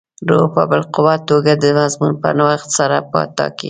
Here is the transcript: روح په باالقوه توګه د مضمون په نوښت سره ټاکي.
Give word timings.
روح 0.29 0.45
په 0.55 0.63
باالقوه 0.69 1.15
توګه 1.29 1.51
د 1.57 1.65
مضمون 1.79 2.13
په 2.21 2.29
نوښت 2.37 2.69
سره 2.77 2.95
ټاکي. 3.37 3.59